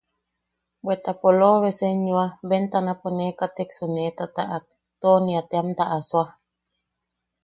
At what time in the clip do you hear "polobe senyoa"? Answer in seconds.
1.21-2.25